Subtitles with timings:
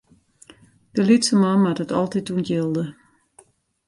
[0.95, 2.83] De lytse man moat it altyd ûntjilde.